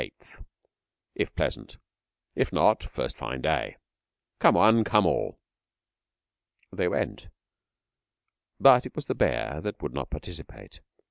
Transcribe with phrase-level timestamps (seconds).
[0.01, 0.43] 8th,
[1.13, 1.77] if pleasant.
[2.35, 3.77] If not, first fine day.
[4.39, 5.37] Come one, come all!
[6.73, 7.29] They went,
[8.59, 10.79] but it was the bear that would not participate.